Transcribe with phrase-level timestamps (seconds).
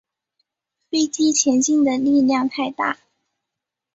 [0.89, 2.97] 飞机前进的力量太大